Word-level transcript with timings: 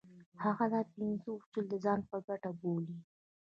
هغه 0.43 0.65
دا 0.73 0.81
پنځه 0.93 1.29
اصول 1.37 1.65
د 1.69 1.73
ځان 1.85 1.99
په 2.09 2.17
ګټه 2.27 2.51
بولي. 2.59 2.97